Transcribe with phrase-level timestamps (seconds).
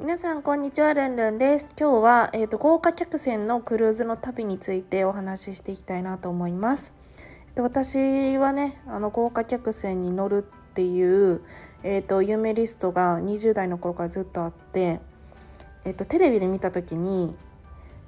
[0.00, 1.68] 皆さんこんにちはルンルンです。
[1.78, 6.94] 今日は、えーと、豪華客船のクルーズの旅についてお話ししていきたいなと思います、
[7.48, 11.42] えーと、私はねあの豪華客船に乗るっていう、
[11.82, 15.00] えーと、夢リストが20代の頃からずっとあって、
[15.84, 17.34] えー、とテレビで見た時に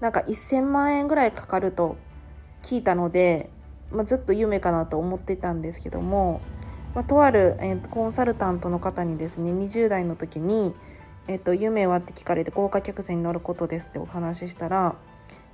[0.00, 1.98] なんか1000万円ぐらいかかると
[2.62, 3.50] 聞いたので、
[3.90, 6.40] まあ、ずっと夢かなと思ってたんですけども、
[6.94, 10.74] まあ、とある、えー、コンサルタントの方にですね20代の時に
[11.28, 14.96] 「えっと、夢はって聞かれて豪華客船に乗ることですってお話ししたら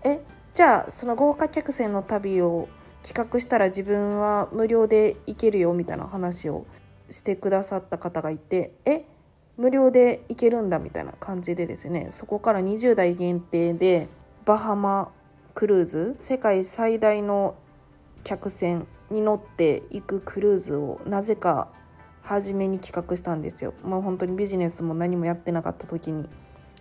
[0.02, 0.20] え
[0.54, 2.68] じゃあその豪華客船の旅を
[3.02, 6.66] 企画したら自分は無料で行けるよみたいな話を
[7.10, 9.04] してくださった方がいてえ
[9.56, 14.08] 無料で行けるんだみたいな感じでですねそこから20代限定で
[14.44, 15.10] バハマ
[15.54, 17.56] クルーズ世界最大の
[18.24, 21.68] 客船に乗って行くクルーズをなぜか
[22.28, 23.72] 初めに企画したんですよ。
[23.82, 26.28] まあ、本当にビジネスも何もやってなかった時に。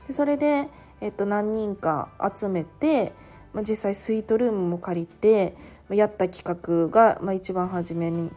[0.06, 0.68] でそれで、
[1.00, 3.14] えっと、何人か集めて、
[3.54, 5.56] まあ、実際スイートルームも借りて
[5.88, 8.30] まやった企画が、まあ、一番初めに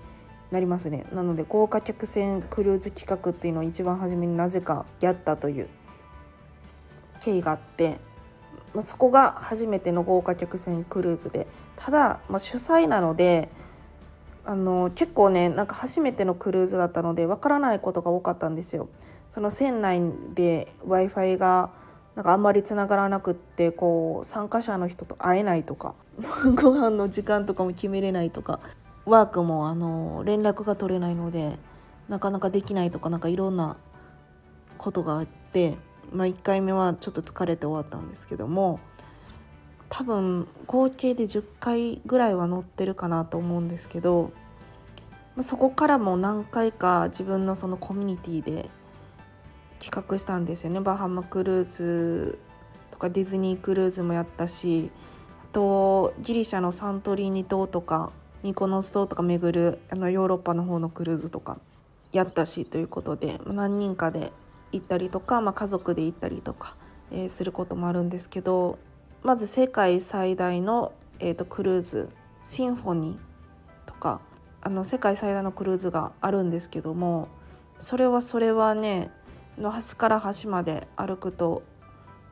[0.53, 1.05] なりますね。
[1.12, 5.69] なので豪華客船クルーズ企画っていうのを一番初めになぜかやったという
[7.22, 7.98] 経緯があって、
[8.72, 13.48] まあ、そこが初めての豪華客船クルーズでただ、まあ、主催なので
[14.45, 18.89] あの結構ねなんか初めてのクルーズだったのでわからないことが多かったんですよ。
[19.28, 20.01] その船内
[20.34, 21.71] で w i f i が
[22.17, 25.95] なんかあんまりつながらなくってこう参加者の人と会えないとか
[26.56, 28.59] ご飯の時間とかも決めれないとか
[29.06, 31.59] ワークもあの連絡が取れないので
[32.09, 33.77] なかなかできないとかなんかいろんな
[34.77, 35.77] ことがあって、
[36.12, 38.81] まあ、1回目はちょっと疲れて終わったんですけども
[39.91, 44.33] 多分合計で10回ぐらいは乗ってるかなと思うんですけど
[45.41, 48.71] そこからも何回か自分のそのコミュニティで
[49.81, 50.81] 企画したんですよね。
[50.81, 52.39] バハマクルーズ
[52.91, 54.91] とかディズニークルーズもやったし
[55.45, 58.12] あとギリシャのサントリーニ島とか
[58.43, 61.59] ミコノス島とか巡るあのヨーロッパの方のクルーズとか
[62.12, 64.33] やったしということで何人かで
[64.73, 66.77] 行ったりとか、まあ、家族で行ったりとか、
[67.11, 68.79] えー、することもあるんですけど
[69.22, 72.08] まず世界最大の、えーと、クルーズ
[72.44, 74.20] シンフォニーとか
[74.62, 77.28] あの世界最大のクルーズがあるんですけども
[77.78, 79.10] それはそれはね
[79.58, 81.62] の端から端まで歩くと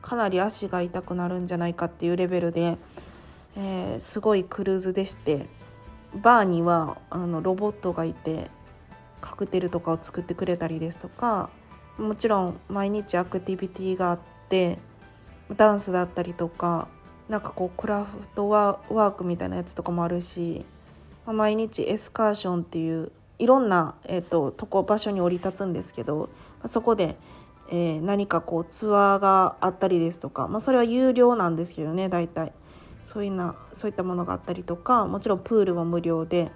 [0.01, 2.77] かなり足が痛くなるんじゃないかっていうレベルで、
[3.55, 5.47] えー、すごいクルーズでして
[6.15, 8.49] バーにはあのロボットがいて
[9.21, 11.49] カクテルとかを作ってくれたりですとか
[11.97, 14.19] もちろん毎日アクティビティがあっ
[14.49, 14.79] て
[15.55, 16.87] ダンスだったりとか
[17.27, 20.65] なんかこうクラフトワークみたいなやつとかもあるし、
[21.25, 26.27] まあ、毎日エスカーションっていういろんな、えーと、とこ場所に降り立つんですけど、ま
[26.63, 27.17] あ、そこで、
[27.69, 32.51] えー、何かこうツアーがあったりですとか、まあ、それは有料なんですけどね大体。
[33.09, 36.51] そういうなそういったものがあったりとかもちろんプールも無料で、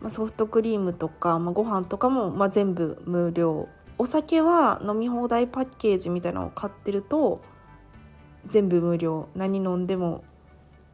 [0.00, 3.68] まあ、ソフトクリームとか、まあ、ご飯とかも、まあ、全部無料。
[3.98, 7.42] お酒は飲み放題パッケージみたいなのを買ってると
[8.52, 9.28] 全部無料。
[9.34, 10.22] 何飲んでも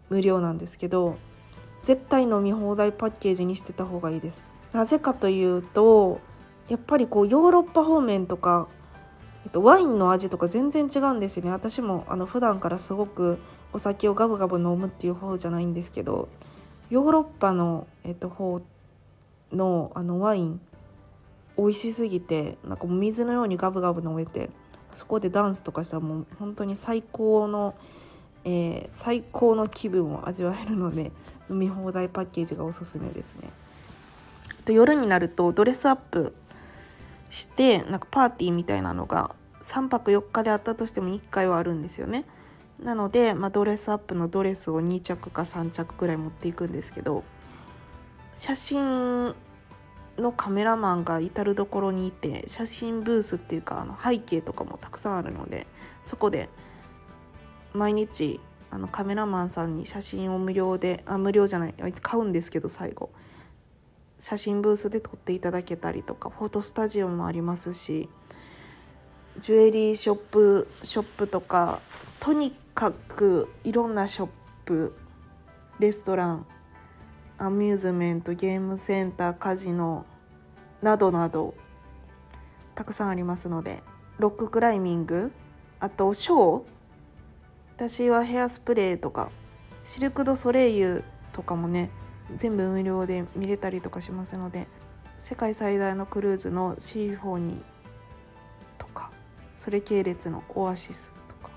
[0.09, 1.19] 無料なんですけど
[1.83, 4.43] 絶対飲み放題パッケージにしてた方がいいです。
[4.73, 6.21] なぜかというと
[6.69, 8.69] やっぱりこうヨーロッパ方面とか、
[9.45, 11.51] えっと、ワインの味とか全然違うんですよね。
[11.51, 13.39] 私もあの普段からすごく
[13.73, 16.29] お酒をガブガブ飲むっていう方じゃないんですけど
[16.91, 18.61] ヨーロッパの、えっと、方
[19.53, 20.61] のあのワイン
[21.57, 24.51] 美味しすぎてなんか水のようにガブガブ飲めて
[24.95, 27.75] そこでダンスとかしたらもう本当に最高の、
[28.45, 31.13] えー、最高の気分を味わえるので
[31.51, 33.51] 飲み放題パッケージがおすすめですね。
[34.65, 36.35] と夜になるとドレスアップ
[37.31, 42.25] してなんかパーティーみたいなのが3泊4日であったとしても1回はあるんですよね。
[42.81, 47.25] なので、まあ、ドレスアップのドレスを2着か3着くらい持っていくんですけど
[48.37, 49.35] 写真
[50.19, 55.67] のカメラマンが至る所にいて写真ブースっていうかあの背景とかもたくさんあるので
[56.05, 56.49] そこで
[57.73, 63.11] 毎日あのカメラマンさんに写真を無料であ無料じゃない買うんですけど最後
[64.21, 68.09] 写真ブースで撮っていただけたりとかフォトスタジオもありますし
[69.39, 71.81] ジュエリーショップショップとか
[72.21, 74.29] とにかくいろんなショッ
[74.65, 74.95] プ
[75.79, 76.47] レストラン
[77.41, 80.05] アミューズメントゲームセンターカジノ
[80.83, 81.55] などなど
[82.75, 83.85] たくさんありますので
[84.19, 85.31] ロッククライミング
[85.79, 86.69] あとショー
[87.77, 89.31] 私はヘアスプレーとか
[89.85, 91.91] シルク・ド・ソレイユとかもね
[92.37, 94.67] 全部無料で見れたりとかしますので
[95.21, 97.57] 世界最大のクルーズのシーフォニー
[98.79, 99.13] とか
[99.57, 101.51] それ系列のオアシスとか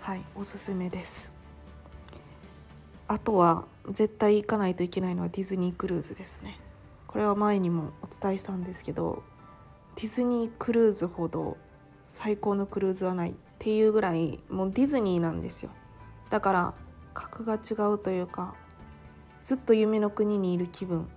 [0.00, 1.39] はいおすすめです。
[3.10, 6.60] あとは絶対行かないといけないのはディズニークルーズですね。
[7.08, 9.24] これは前にもお伝えしたんですけど
[9.96, 11.56] ディズニークルーズほど
[12.06, 15.70] 最高のクルーズはないっていうぐらいもうディズニーなんですよ。
[16.30, 16.74] だから
[17.12, 18.54] 格が違うというか
[19.42, 21.08] ずっと夢の国にいる気分。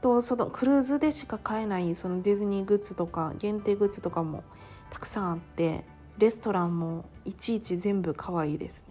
[0.00, 4.44] とそのクルーズでしか買えないそのディズニーグッズとか限定グッズとかも
[4.88, 5.84] たくさんあって
[6.16, 8.87] レストランもいちいち全部可愛いです。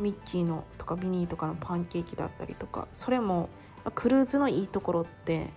[0.00, 3.48] ミッキーのとかミニーとかのパンケーキだったりとかそれも
[3.94, 5.50] クルーズのいいところって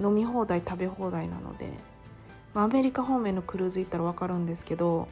[0.00, 1.72] 飲み放題食べ放題なので、
[2.54, 5.08] まあ、アメリカ方面のクルーズ行ったら分かるんですけど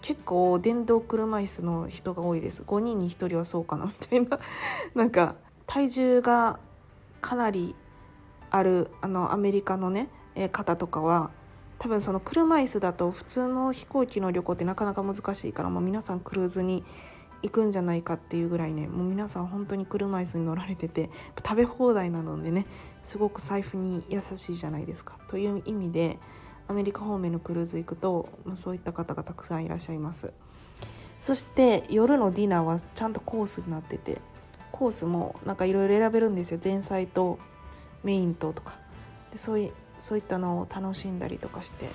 [0.00, 2.62] 結構電動車椅子の人が多いです。
[2.64, 4.40] 5人に1人はそうかなみたいな。
[4.94, 6.58] なんか体重が
[7.20, 7.76] かなり
[8.50, 10.08] あるあのアメリカのね、
[10.50, 11.30] 方とかは
[11.78, 16.84] 多分その車椅子だと普通の飛行機の旅行ってなかなか難しいからもう皆さんクルーズに
[17.42, 22.66] 行くんじゃないかっていうぐらいねもう皆さん本当に車椅子に乗られてて食べ放題なのでね
[23.02, 25.18] すごく財布に優しいじゃないですか。
[25.28, 26.18] という意味で
[26.68, 30.32] アメリカ方面のクルーズ行くと、まあ、そういった方がたくさんいらっしゃいます。
[31.18, 34.20] そして夜のディナーはちゃんとコースになってて
[34.72, 36.60] コースもなんかいろいろ選べるんですよ。
[36.62, 37.38] 前菜と
[38.04, 38.74] メインととか。
[39.32, 41.88] でそういそういったのを楽しんだりとかして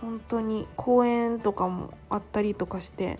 [0.00, 3.18] 本当に公園とかもあったりとかして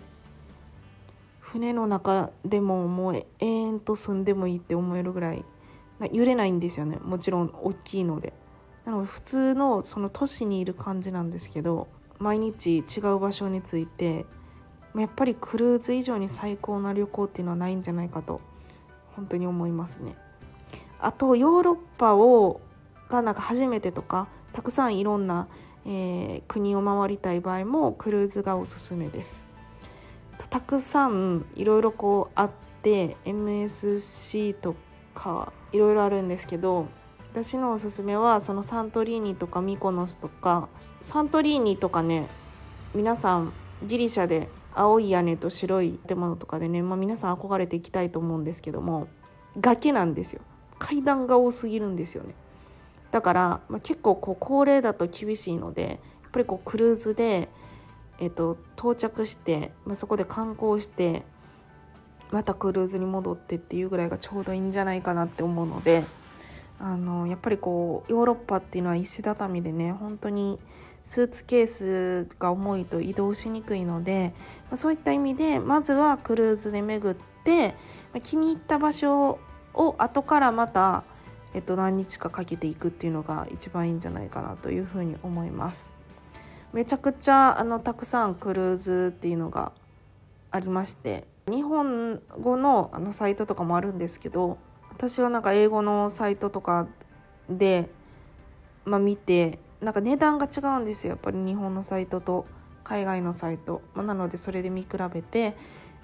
[1.51, 5.43] 船の中でももう永遠と住んでもいいって思えるぐらい
[6.13, 8.33] 揺れないんですよねもちろん大きいので
[8.85, 11.89] なので普通のその都市にいる感じなんですけど
[12.19, 14.25] 毎日違う場所について
[14.95, 18.39] やっぱりクルーズ以上に最高な旅行っていうのはないんじゃないかと
[19.15, 20.15] 本当に思いますね。
[20.99, 22.61] あとヨーロッパを
[23.09, 25.47] がなんか初めてとかたくさんいろんな、
[25.85, 29.50] えー、国を回りたい場合もクルーズがおすすめです。
[30.49, 32.51] たくさんいろいろこうあっ
[32.81, 34.75] て MSC と
[35.13, 36.87] かいろいろあるんですけど
[37.31, 40.67] 私のおすすめはそのサントリーニとかミコノスとか
[40.99, 42.27] サントリーニとかね
[42.93, 49.07] 皆さんギリシャで青い屋根と白い建物とかでね、まあ、皆さん憧れていきたいと思うんですけども
[49.59, 50.41] 崖なんですよ。
[50.79, 52.33] 階段が多すぎるんですよね。
[53.11, 57.49] だから、まあ、結構こう高齢だと厳しいのでやっぱりこうクルーズで、
[58.21, 61.23] えーと、到着して、まあ、そこで観光して
[62.29, 66.03] またクルーズに戻ってっていうぐらいがちょうどいいんじゃないかなって思うので
[66.79, 70.59] あのやっぱりこうヨーロッパっていうのは石畳でね本当に
[71.03, 74.33] スーツケースが重いと移動しにくいので、
[74.69, 77.73] まあ、そういった意味でまずはクルーズで巡って、ま
[78.17, 79.39] あ、気に入った場所
[79.73, 81.03] を後からまた、
[81.55, 86.00] えっと、何日かかけていくっていうのが一番いいんじゃないかなというふうに思います。
[86.73, 89.71] めちゃくちゃあのたくさんクルーズっていうのが
[90.51, 94.57] ありまして日本語のあのサイトとかもあるんですけど
[94.91, 96.87] 私はなんか英語のサイトとか
[97.49, 97.89] で、
[98.85, 101.11] まあ、見てなんか値段が違うんですよ。
[101.11, 102.45] やっぱり日本のサイトと
[102.83, 105.55] 海外のサイト、まあ、なのでそれで見比べて、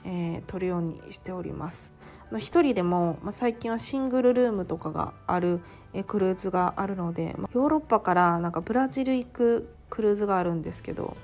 [0.03, 1.93] えー、取るようにしております。
[2.37, 5.61] 一人でも、まあ、最近はシングルルームとかがある、
[5.93, 11.15] え、クルーズがあるので、まあ、ヨーロッパからなんかブラジル行くクルーズがあるんですけど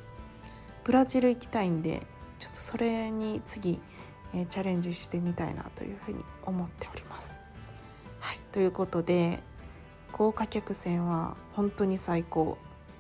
[0.84, 2.06] ブラジル行きたいんで
[2.40, 3.80] ちょっとそれに次、
[4.34, 7.34] え、チャレンジしてみたいなというふうに思っております。
[8.20, 9.40] はい、ということで
[10.12, 12.58] 豪華客船は本当に最高。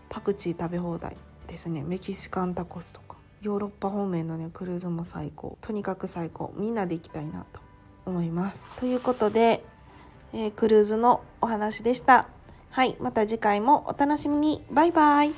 [0.09, 1.17] パクチー食べ放題
[1.47, 1.83] ですね。
[1.83, 3.17] メキシカンタコスとか。
[3.41, 5.57] ヨーロッパ方面のねクルーズも最高。
[5.61, 6.53] とにかく最高。
[6.55, 7.59] みんなで行きたいなと
[8.05, 8.67] 思います。
[8.79, 9.63] ということで、
[10.33, 12.27] えー、クルーズのお話でした。
[12.75, 15.31] はいまた次回もお楽しみにバイバイ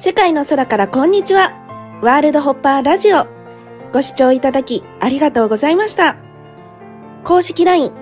[0.00, 1.52] 世界の空からこんにちは
[2.00, 3.26] ワールドホッパーラジオ。
[3.92, 6.16] ご視聴いただきありがとうございました。
[7.24, 7.92] 公式 LINE、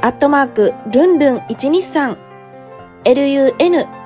[0.00, 2.16] アットマーク、ルンルン123、
[3.04, 3.56] lun,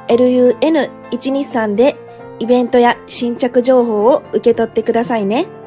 [0.08, 1.96] lun123 で
[2.38, 5.59] イベントや新着情報を受け取ってくださいね。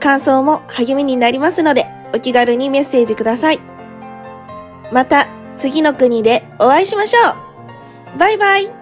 [0.00, 3.60] 感想も励みになりますので、お気軽にメッセージください。
[4.92, 5.26] また、
[5.56, 7.30] 次の国でお会いしましょ
[8.14, 8.75] うバイバイ